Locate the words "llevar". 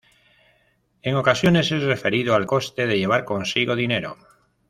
2.97-3.23